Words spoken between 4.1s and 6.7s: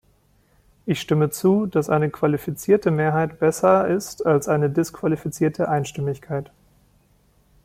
als eine disqualifizierte Einstimmigkeit.